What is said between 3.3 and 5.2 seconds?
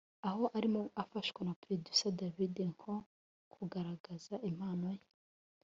kugaragaza impano ye